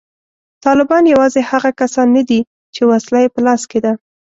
[0.65, 2.39] طالبان یوازې هغه کسان نه دي
[2.75, 3.93] چې وسله یې په لاس کې ده